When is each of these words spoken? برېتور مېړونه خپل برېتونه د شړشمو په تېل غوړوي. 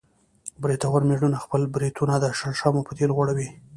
برېتور 0.61 1.01
مېړونه 1.09 1.37
خپل 1.45 1.61
برېتونه 1.75 2.15
د 2.19 2.25
شړشمو 2.39 2.85
په 2.87 2.91
تېل 2.97 3.11
غوړوي. 3.17 3.49